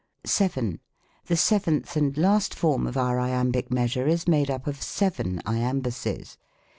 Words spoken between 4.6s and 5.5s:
of seven